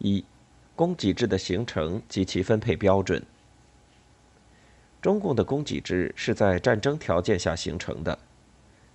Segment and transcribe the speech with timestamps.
[0.00, 0.24] 一、
[0.74, 3.22] 供给制的形成及其分配标准。
[5.00, 8.18] 中共的供给制是在战争条件下形成的。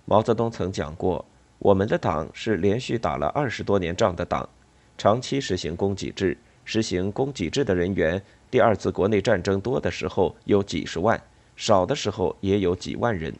[0.04, 1.24] 毛泽东曾讲过
[1.58, 4.48] ：“我们的党是连续打了二十多年仗的党，
[4.98, 6.36] 长期实行供给制。
[6.64, 8.20] 实行供给制的人员，
[8.50, 11.20] 第二次国内战争多的时候有几十万，
[11.54, 13.32] 少的时候也有几万人。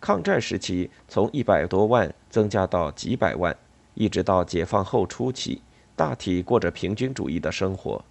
[0.00, 3.56] 抗战时期从一百多万增加到几百万，
[3.94, 5.62] 一直到解放后初期，
[5.96, 8.04] 大体过着平均主义的生活。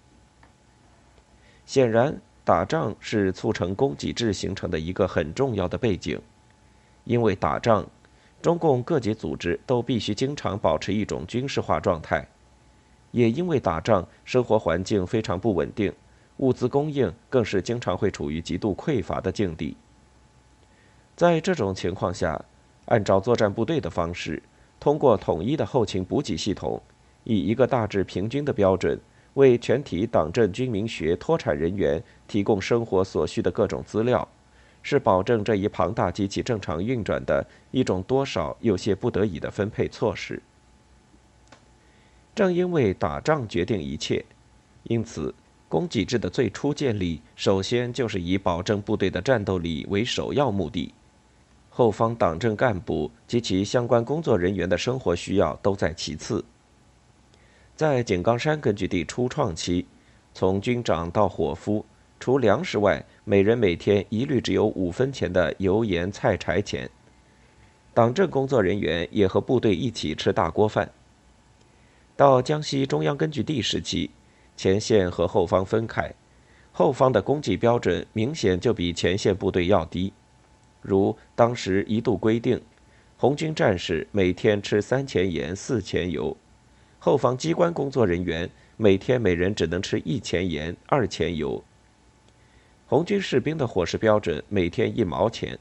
[1.66, 6.20] 显然。”打仗是促成供给制形成的一个很重要的背景，
[7.04, 7.88] 因为打仗，
[8.42, 12.26] 中共各级组织都必须经常保持一种军事化状态；
[13.12, 15.92] 也因为打仗，生活环境非常不稳定，
[16.38, 19.76] 物资供应更是经常会处于极度匮乏的境地。
[21.14, 22.44] 在这种情况下，
[22.86, 24.42] 按照作战部队的方式，
[24.80, 26.82] 通过统一的后勤补给系统，
[27.24, 28.98] 以一个大致平均的标准。
[29.34, 34.28] 为全体党政军民学脱产人员提供生活所需的各种资料，
[34.82, 40.42] 是保证这一庞大机器正常运转的一种多少有些不得已的分配措施。
[42.34, 44.22] 正因为打仗决定一切，
[44.82, 45.34] 因此
[45.66, 50.92] 供给制的最初建立，首先就是以保证部队的战斗力为首要目的，
[51.70, 56.44] 后方党政干部及其相关工作人员的生活需要都在其次。
[57.74, 59.86] 在井冈山根据地初创期，
[60.34, 61.84] 从军长到伙夫，
[62.20, 66.88] 除粮食外，每人每天一律只有五分钱的油盐菜柴钱。
[67.94, 70.90] 党政工作人员也和部队一起吃大锅饭。
[72.14, 74.10] 到江西中央根据地时期，
[74.56, 76.12] 前线和后方分开，
[76.72, 80.12] 后方的供给标准明显就比前线部队要低。
[80.82, 82.60] 如当时一度规定，
[83.16, 86.36] 红军战士每天吃三钱盐、四钱油。
[87.04, 91.60] 后方机关工作人员每天每人只能吃一钱盐、二钱油。
[92.86, 95.58] 红军士兵的伙食标准每天一毛钱，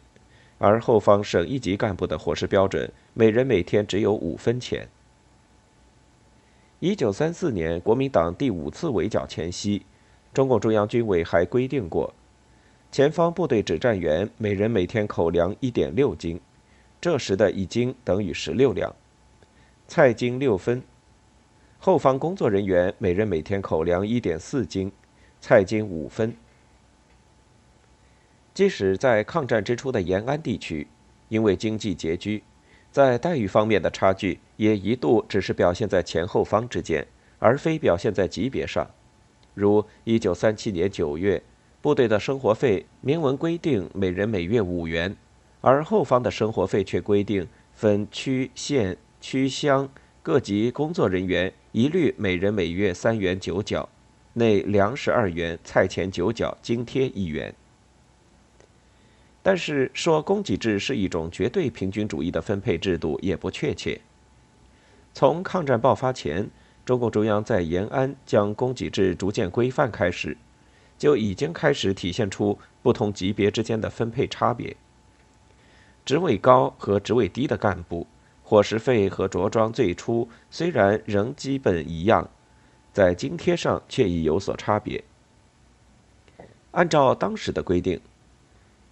[0.59, 4.87] 而后方省一级干部的伙食标准每人每天只有五分钱。
[6.79, 9.81] 一九三四年国民党第五次围剿前夕，
[10.31, 12.13] 中共中央军委还规定过，
[12.91, 16.39] 前方部队指战员每人每天口粮一点六斤，
[17.01, 18.95] 这时的一斤等于十六两，
[19.87, 20.83] 菜斤六分。
[21.83, 24.91] 后方工作人员每人每天口粮一点四斤，
[25.39, 26.31] 菜斤五分。
[28.53, 30.85] 即使在抗战之初的延安地区，
[31.29, 32.43] 因为经济拮据，
[32.91, 37.07] 在待遇方面的差距也一度只是表现在前后方之间，
[37.39, 38.87] 而非表现在级别上。
[39.55, 41.41] 如一九三七年九月，
[41.81, 45.17] 部队的生活费明文规定每人每月五元，
[45.61, 49.89] 而后方的生活费却规定分区、县、区乡。
[50.23, 53.89] 各级工作人员一律每人每月三元九角，
[54.33, 57.55] 内粮食二元，菜钱九角，津贴一元。
[59.41, 63.99] 但是说供给制是一种绝对平均主义的分配制度也不确切。
[65.11, 66.47] 从抗战爆发前，
[66.85, 70.37] 中共中央在延安将供给制逐渐规范开始，
[70.99, 74.75] 就已经开始体现出不同级别之间的分配差别。
[76.05, 78.05] 职位高和职位低的干部。
[78.51, 82.29] 伙食费和着装最初虽然仍基本一样，
[82.91, 85.01] 在津贴上却已有所差别。
[86.71, 88.01] 按照当时的规定，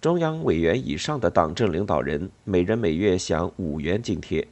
[0.00, 4.48] 中央委员以上的党政领导人每人每月享五元津贴，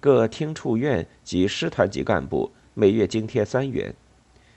[0.00, 3.94] 各厅处院及师团级干部每月津贴三元，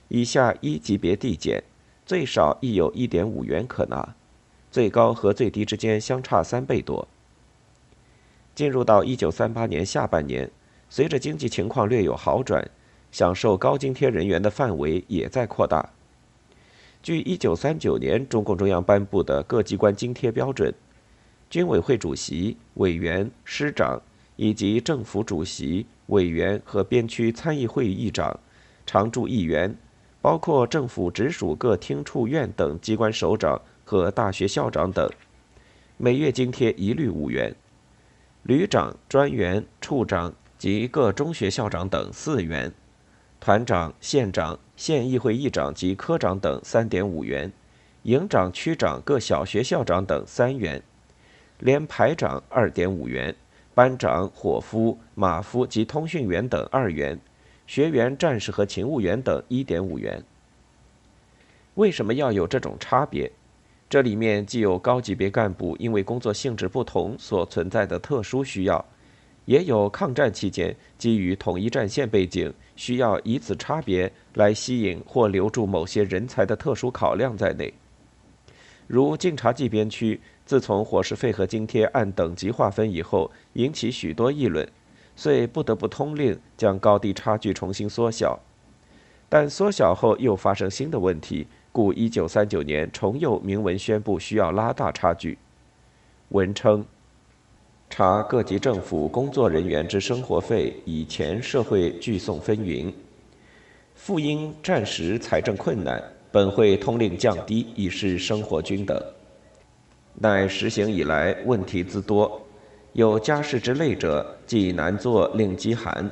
[0.07, 1.61] 以下一级别递减，
[2.05, 4.15] 最少亦有一点五元可拿，
[4.71, 7.05] 最高和最低之间相差三倍多。
[8.55, 10.49] 进入到一九三八年下半年，
[10.89, 12.69] 随着经济情况略有好转，
[13.11, 15.89] 享受高津贴人员的范围也在扩大。
[17.01, 20.73] 据一九三九年中共中央颁布的各机关津贴标准，
[21.49, 24.01] 军委会主席、委员、师长
[24.35, 28.39] 以及政府主席、委员和边区参议会议长、
[28.85, 29.75] 常驻议员，
[30.21, 35.09] 包括政府直属各厅处院等机关首长和大学校长等，
[35.97, 37.53] 每月津贴一律五元。
[38.44, 42.74] 旅长、专员、处长及各中学校长等四元，
[43.40, 47.54] 团长、县长、县议会议长及科长等三点五元，
[48.01, 50.84] 营长、区长、各小学校长等三元，
[51.60, 53.34] 连排长二点五元，
[53.74, 57.18] 班长、伙夫、马夫及通讯员等二元，
[57.66, 60.22] 学员、战士和勤务员等一点五元。
[61.75, 63.31] 为什么要有这种差别？
[63.94, 68.84] 这里面既有高级别干部因为工作性质不同所存在的特殊需要，
[69.45, 77.72] 也有抗战期间基于统一战线背景，需要以此差别来吸引或留住某些人才的特殊考量在内。
[78.88, 84.68] 如晋察冀边区，自从伙食费和津贴按等级划分以后，引起许多议论，
[85.16, 88.40] 遂不得不通令将高低差距重新缩小。
[89.30, 95.37] 但缩小后又发生新的问题，故1939年重又明文宣布需要拉大差距。
[96.29, 96.85] 文称。
[97.89, 102.91] 查各级政府工作人员之生活费，以前社会聚讼纷纭，
[103.93, 108.99] 复因战时财政困难，本会通令降低，以示生活均等。
[110.15, 112.41] 乃实行以来，问题滋多，
[112.93, 116.03] 有家事之累者，既难作令饥寒；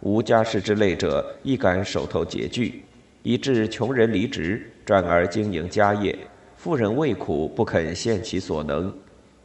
[0.00, 2.82] 无家事之累者，亦感手头拮据，
[3.22, 6.14] 以致穷人离职，转而经营家业；
[6.56, 8.92] 富人畏苦，不肯献其所能。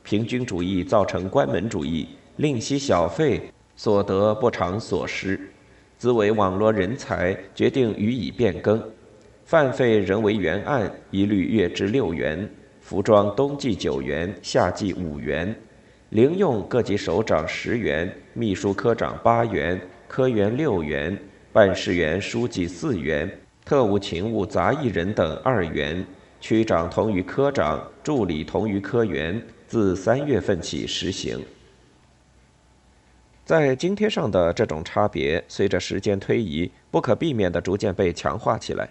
[0.04, 2.08] 平均主义造成关门主义，
[2.38, 3.42] 吝惜小费，
[3.76, 5.40] 所得不偿所失，
[5.98, 8.82] 兹为网罗人才，决定予以变更。
[9.44, 12.48] 饭费仍为原案，一律月支六元；
[12.80, 15.54] 服装冬季九元，夏季五元；
[16.10, 21.18] 零用各级首长十元，秘书科长八元，科员六元，
[21.52, 23.30] 办事员书记四元，
[23.66, 26.06] 特务勤务杂役人等二员，
[26.40, 29.42] 区长同于科长，助理同于科员。
[29.68, 31.44] 自三月份起实行。
[33.44, 38.88] 在津贴上的这种差别，随着时间推移，不可避免地逐渐被强化起来。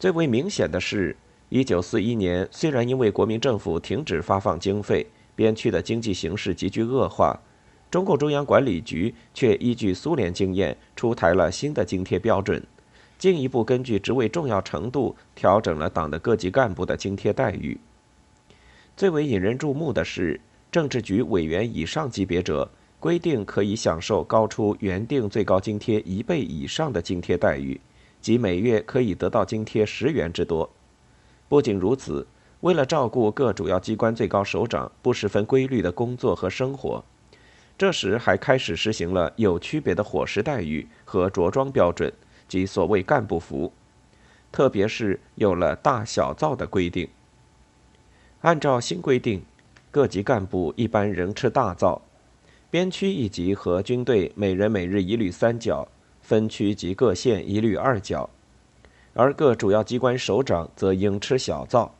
[0.00, 1.16] 最为明显的是
[1.48, 5.06] 一九四一年，虽然因为国民政府停止发放经费，
[5.36, 7.38] 边区的经济形势急剧恶化，
[7.88, 12.60] 中共中央管理局却依据苏联经验，出台了新的津贴标准，
[13.18, 17.78] 进一步根据职位重要程度调整了党的各级干部的津贴待遇。
[18.96, 20.40] 最为引人注目的是，
[20.70, 27.80] 政治局委员以上级别者规定可以享受高出原定最高津贴一倍以上的津贴待遇，
[28.20, 30.68] 即每月可以得到津贴十元之多。
[31.48, 32.26] 不仅如此，
[32.60, 37.04] 为了照顾各主要机关最高首长不十分规律的工作和生活，
[37.78, 42.12] 这时还开始实行了有区别的伙食待遇和着装标准，
[42.48, 43.72] 即所谓干部服，
[44.52, 47.08] 特别是有了大小灶的规定。
[48.42, 49.42] 按照新规定，
[49.90, 52.02] 各级干部一般仍吃大灶，
[52.70, 55.88] 边区一级和军队每人每日一律三角，
[56.20, 58.28] 分区及各县一律二角，
[59.14, 61.94] 而各主要机关首长则应吃小灶。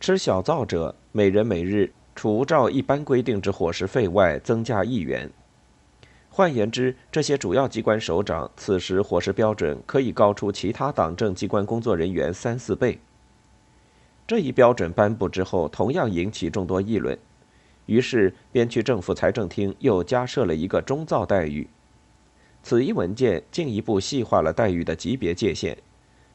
[0.00, 5.30] 吃小灶者，每人每日除照一般规定之伙食费外，增加一元。
[6.36, 12.98] 换言之，这些主要机关首长此时伙食标准可以高出其他党政机关工作人员三四倍。
[14.26, 17.18] 这一标准颁布之后，同样引起众多议论。
[17.86, 21.66] 于是，边区政府财政厅又加设了一个中造待遇。
[22.62, 25.78] 此一文件进一步细化了待遇的级别界限，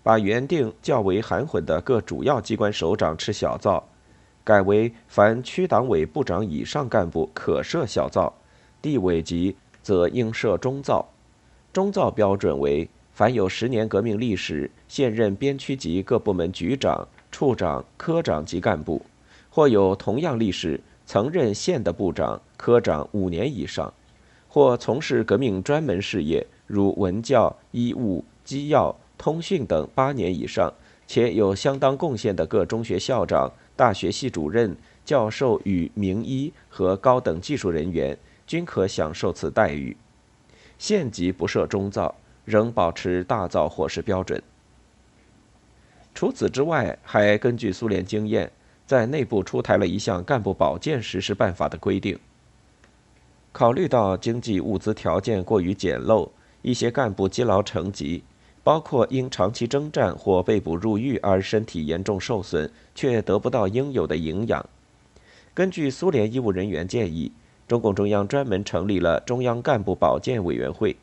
[0.01, 3.87] 把原定较为含混的各主要机关首长吃小灶，
[4.43, 8.33] 改为凡区党委部长以上干部可设小灶，
[8.81, 11.09] 地委级则应设中灶。
[11.71, 17.07] 中灶标准为：凡有十年革命历史、现任边区级各部门局长。
[17.31, 19.01] 处长、科长级干部，
[19.49, 23.91] 或有同样历史、曾任县的部长、科长五年以上，
[24.49, 30.73] 或从事革命专门事业，如文教、医务、机要、通讯等八年以上，
[31.07, 34.75] 且有相当贡献的各中学校长、大学系主任、
[35.05, 38.15] 教授与名医和高等技术人员，
[38.51, 39.95] 均可享受此待遇。
[40.77, 44.43] 县级不设中灶，仍保持大灶伙食标准。
[46.13, 48.51] 除此之外，还根据苏联经验，
[48.85, 52.19] 在内部出台了一项干部保健实施办法的规定。
[53.53, 56.29] 考虑到经济物资条件过于简陋，
[56.61, 58.21] 一些干部积劳成疾，
[58.65, 64.69] 包括因长期征战或被捕入狱而身体严重受损却得不到应有的营养。
[65.53, 67.31] 根据苏联医务人员建议，
[67.71, 70.93] 中共中央专门成立了中央干部保健委员会，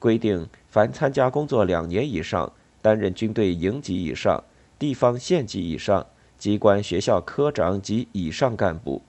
[0.00, 2.52] 规定凡参加工作两年以上。
[2.82, 4.42] 担任军队营级以上、
[4.76, 6.04] 地方县级以上、
[6.36, 9.00] 机关学校科长及以上干部，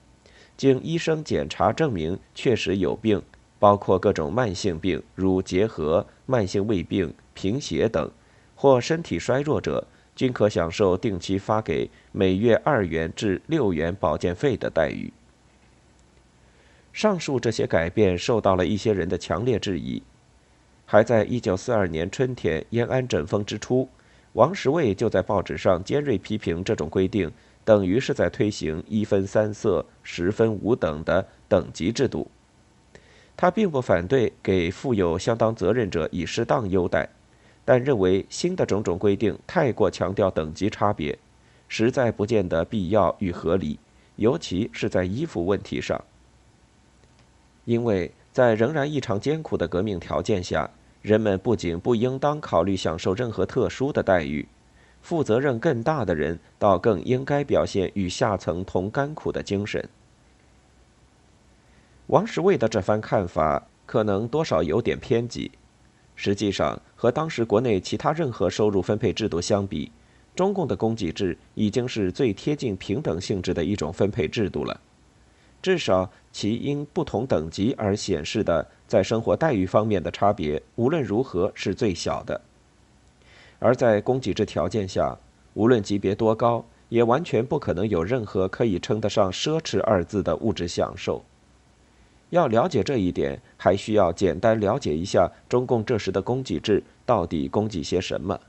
[0.56, 3.20] 经医生检查证明确实有病，
[3.58, 8.08] 包括各种慢性病，如结核、慢性胃病、贫血等，
[8.54, 15.12] 或身体衰弱者，均可享受定期发给每月二元至六元保健费的待遇。
[16.92, 20.02] 上述这些改变受到了一些人的强烈质疑。
[20.84, 23.88] 还在一九四二年春天，延安整风之初，
[24.34, 27.30] 王石卫就在报纸上尖锐批评这种规定，
[27.64, 32.30] 等于是在推行一分三色、十分五等的等级制度。
[33.34, 37.08] 他并不反对给负有相当责任者以适当优待，
[37.64, 41.18] 但认为新的种种规定太过强调等级差别，
[41.68, 43.78] 实在不见得必要与合理，
[44.16, 45.98] 尤其是在衣服问题上。
[47.64, 54.46] 因为在仍然异常艰苦的革命条件下，人们不仅不应当考虑享受任何特殊的待遇，
[55.00, 59.88] 负责任更大的人倒更应该表现与下层同甘苦的精神。
[62.08, 65.50] 王石卫的这番看法可能多少有点偏激。
[66.14, 69.90] 实际上，和当时国内其他任何收入分配制度相比，
[70.36, 74.78] 中共的供给制已经是最贴近平等性质的一种分配制度了。
[75.62, 82.40] 至少，其因不同等级而显示的在生活待遇方面的差别，无论如何是最小的。
[83.60, 85.16] 而在供给制条件下，
[85.54, 91.22] 无论级别多高，也完全不可能有任何可以称得上奢侈二字的物质享受。
[92.30, 98.40] 要了解这一点，还需要简单了解一下中共这时的供给制到底供给些什么。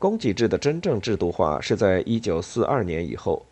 [0.00, 3.46] 供给制的真正制度化是在一九四二年以后。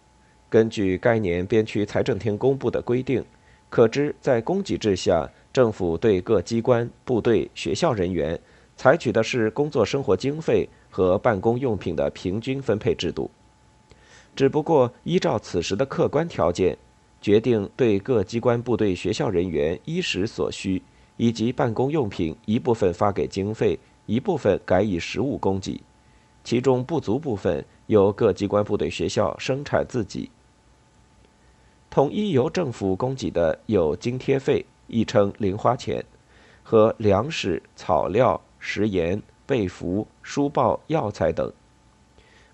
[0.50, 3.24] 根据该年边区财政厅公布的规定，
[3.68, 8.38] 可知在供给制下，政府对各机关、部队、学校人员
[8.76, 13.30] 采取的是工作生活经费和办公用品的平均分配制度。
[14.34, 16.76] 只不过依照此时的客观条件。
[17.20, 20.80] 决定对各机关、部队、学校人员衣食所需
[21.16, 23.76] 以及办公用品一部分发给经费，
[24.06, 25.80] 一部分改以实物供给，
[26.44, 30.30] 其中不足部分由各机关、部队、学校生产自己。
[31.90, 36.04] 统一由政府供给的有津贴费，亦称零花钱，
[36.62, 41.50] 和粮食、草料、食盐、被服、书报、药材等；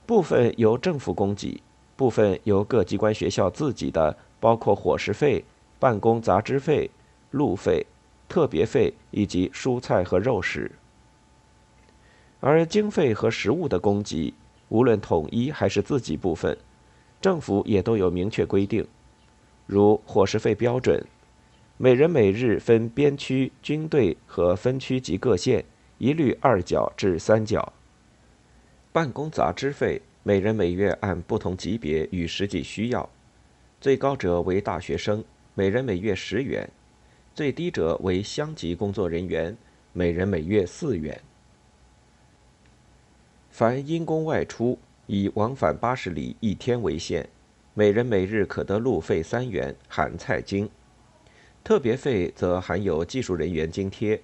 [0.06, 1.60] 部分由政府供给，
[1.96, 4.16] 部分由各机关、学校自己的。
[4.40, 5.42] 包括伙食费、
[5.78, 6.90] 办公杂支费、
[7.30, 7.86] 路费、
[8.28, 10.70] 特别费以及蔬菜和肉食。
[12.40, 14.34] 而经费和食物的供给，
[14.68, 16.58] 无论统一还是自己部分，
[17.22, 18.86] 政府也都有明确规定。
[19.66, 21.04] 如伙食费标准，
[21.78, 25.64] 每人每日分边区、军队和分区及各县，
[25.98, 27.72] 一律二角至三角。
[28.92, 33.08] 办公杂支费，每人每月按不同级别与实际需要。
[33.80, 36.68] 最高者为大学生，每人每月十元；
[37.34, 39.56] 最低者为乡级工作人员，
[39.92, 41.20] 每人每月四元。
[43.50, 47.28] 凡因公外出，以往返八十里一天为限，
[47.76, 50.70] 每人每日可得路费三元，含菜金。
[51.64, 54.20] 特别费则含有技术人员津贴、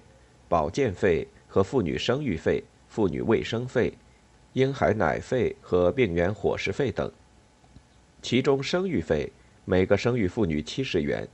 [0.47, 3.93] 保健费和妇女生育费、妇女卫生费、
[4.53, 7.11] 婴孩奶费和病员伙食费等。
[8.21, 9.31] 其中生育费。
[9.63, 11.25] 每个生育妇女七十元，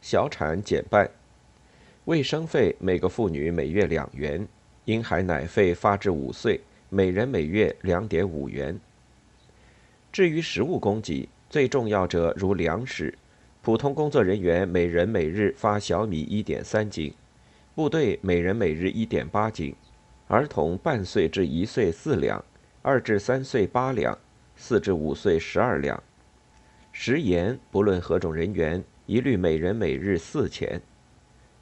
[0.00, 1.04] 小产减半；
[2.04, 4.46] 卫生费每个妇女每月两元；
[4.84, 8.78] 婴孩奶费发至五岁，每人每月两点五元。
[10.12, 13.12] 至于食物供给，最重要者如粮食，
[13.60, 17.12] 普通工作人员每人每日发小米一点三斤，
[17.74, 19.76] 部队每人每日一点八斤，
[20.28, 22.42] 儿童半岁至一岁四两，
[22.80, 24.18] 二至三岁八两，
[24.56, 26.02] 四至五岁十二两。
[26.90, 30.80] 食盐不论何种人员，一律每人每日四钱。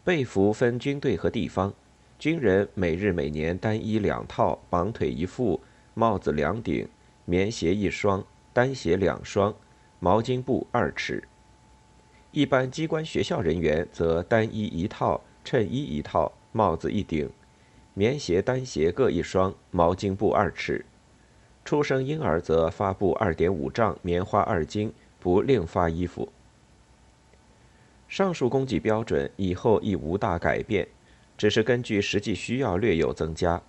[0.05, 1.75] 被服分军队和地方，
[2.17, 5.61] 军人每日每年单衣两套，绑腿一副，
[5.95, 6.87] 帽子两顶，
[7.25, 9.53] 棉鞋一双，单鞋两双，
[10.01, 11.23] 毛巾布二尺。
[12.33, 17.31] 一般机关学校人员则单衣一套，衬衣一套，帽子一顶，
[17.95, 20.85] 棉鞋单鞋各一双，毛巾布二尺。
[21.65, 24.93] 出生婴儿则发布二点五丈，棉花二斤。
[25.23, 26.33] 不另发衣服。
[28.09, 30.89] 上述供给标准以后亦无大改变，
[31.37, 33.61] 只是根据实际需要略有增加，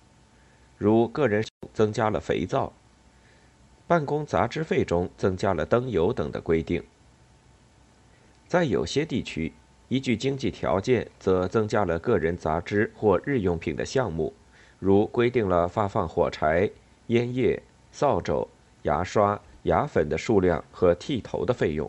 [0.78, 2.72] 如个人增加了肥皂，
[3.92, 6.82] 办公杂支费中增加了灯油等的规定。
[8.48, 9.52] 在有些地区，
[9.88, 14.32] 依据经济条件，则增加了个人杂支或日用品的项目，
[14.78, 16.70] 如规定了发放火柴、
[17.08, 18.48] 烟叶、扫帚、
[18.84, 19.38] 牙刷。
[19.64, 21.88] 牙粉的数量和剃头的费用。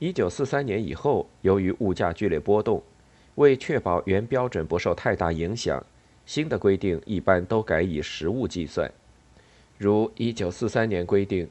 [0.00, 2.82] 一九四三年以后，由于物价剧烈波动，
[3.36, 5.80] 为确保原标准不受太大影响，
[6.26, 8.92] 新的规定一般都改以实物计算。
[9.82, 11.48] 如一九四三年规定，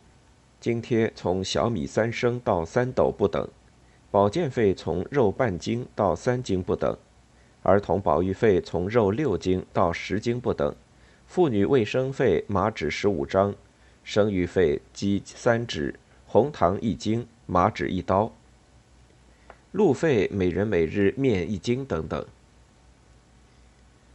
[0.61, 3.45] 津贴从小米三升到三斗不等，
[4.09, 6.97] 保健费从肉半斤到三斤不等，
[7.61, 10.73] 儿童保育费从肉六斤到十斤不等，
[11.27, 13.53] 妇女卫生费麻纸十五张。
[14.05, 15.93] 生育费鸡三指，
[16.25, 18.31] 红糖一斤，麻纸一刀。
[19.73, 22.25] 路费每人每日面一斤等等。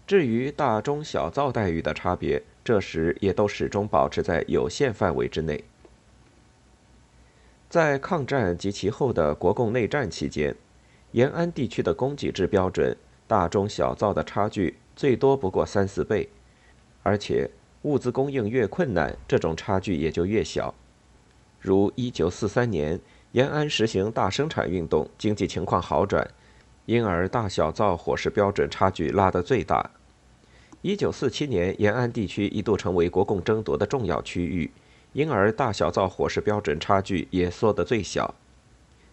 [0.07, 5.63] 至于大中小灶待遇的差别，这时也都始终保持在有限范围之内。
[7.69, 10.57] 在抗战及其后的国共内战期间，
[11.13, 12.97] 延安地区的供给制标准，
[13.29, 16.29] 大中小灶的差距最多不过三四倍，
[17.05, 17.49] 而且
[17.83, 20.75] 物资供应越困难，这种差距也就越小。
[21.61, 26.29] 如1943年，延安实行大生产运动，经济情况好转，
[26.87, 29.89] 因而大小灶伙食标准差距拉得最大。
[30.87, 34.71] 1947年，延安地区一度成为国共争夺的重要区域，
[35.15, 38.33] 因而大小灶伙食标准差距也缩得最小。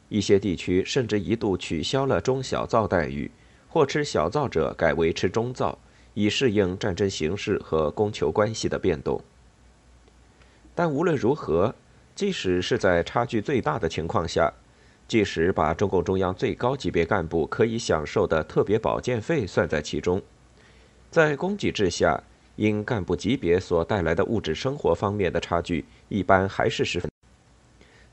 [0.08, 3.32] 一些地区甚至一度取消了中小灶待遇，
[3.68, 5.76] 或吃小灶者改为吃中灶，
[6.14, 9.20] 以适应战争形势和供求关系的变动。
[10.76, 11.74] 但无论如何，
[12.14, 14.54] 即使是在差距最大的情况下，
[15.08, 20.22] 即使把中共中央最高级别干部可以享受的特别保健费算在其中，
[21.14, 22.24] 在供给制下，
[22.56, 27.08] 因干部级别所带来的物质生活方面的差距，一般还是十分。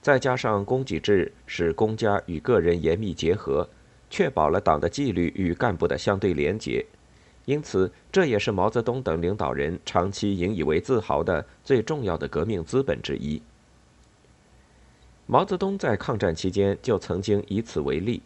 [0.03, 3.67] 再加上供给制使公家与个人严密结合，
[4.11, 6.85] 确保了党的纪律与干部的相对廉洁，
[7.47, 13.41] 因此这也是毛泽东等领导人长期引以为自豪的最重要的革命资本之一。
[15.25, 18.21] 毛泽东在抗战期间就曾经以此为例，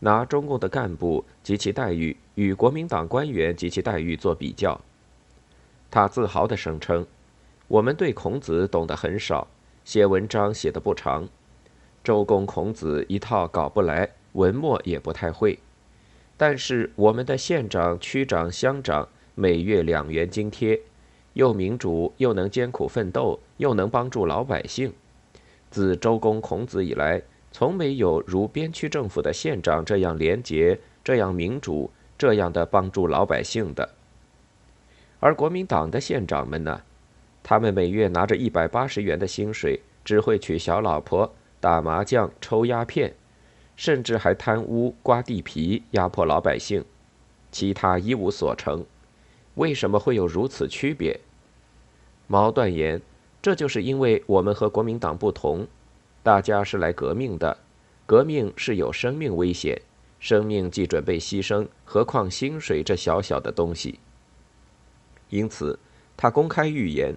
[0.00, 4.80] 拿中共的干部及其待遇与国民党官员及其待遇做比较。
[5.90, 7.06] 他自豪地声称
[7.66, 9.48] ：“我们对孔子懂得很少，
[9.84, 11.28] 写文章写得不长，
[12.04, 15.58] 周公孔子一套搞不来，文墨也不太会。
[16.36, 20.80] 但是我们的县长、区长、乡长每月两元津贴，
[21.32, 24.92] 又民主，又能艰苦奋斗，又能帮助老百姓。”
[25.70, 33.88] 自周公孔子以来，从没有如边区政府的县长这样廉洁、这样民主、这样的帮助老百姓的。
[35.20, 36.82] 而国民党的县长们呢？
[37.42, 43.14] 他们每月拿着一百八十元的薪水，只会娶小老婆、打麻将、抽鸦片，
[43.74, 46.84] 甚至还贪污、刮地皮、压迫老百姓，
[47.50, 48.84] 其他一无所成。
[49.54, 51.18] 为什么会有如此区别？
[52.26, 53.00] 毛断言。
[53.40, 55.66] 这就是因为我们和国民党不同，
[56.28, 57.56] 大家是来革命的，
[58.04, 59.80] 革命是有生命危险，
[60.20, 63.98] 生命既准备牺牲，何况薪水这小小的东西。
[65.30, 65.78] 因此，
[66.18, 67.14] 他公开预言，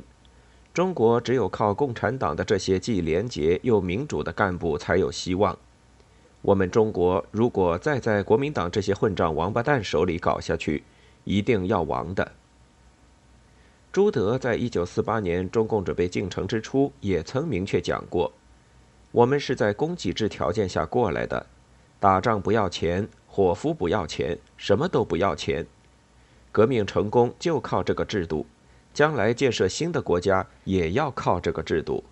[0.74, 5.58] 中国只有靠共产党的这些既廉洁又民主的干部才有希望。
[6.41, 10.86] 我们中国如果再在国民党这些混账王八蛋手里搞下去，
[11.26, 12.32] 一定要亡的。
[13.91, 18.32] 朱德在一九四八年中共准备进城之初，也曾明确讲过
[19.12, 21.45] ：“我们是在供给制条件下过来的，
[22.00, 25.65] 打仗不要钱，伙夫不要钱，什么都不要钱。
[26.52, 28.45] 革命成功就靠这个制度，
[28.93, 32.04] 将来建设新的国家也要靠这个制度。”